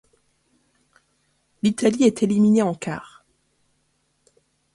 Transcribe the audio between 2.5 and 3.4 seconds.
en quarts.